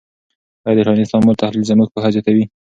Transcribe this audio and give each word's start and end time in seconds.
آیا 0.65 0.75
د 0.75 0.79
ټولنیز 0.87 1.09
تعامل 1.11 1.35
تحلیل 1.41 1.63
زموږ 1.69 1.87
پوهه 1.93 2.09
زیاتوي؟ 2.15 2.43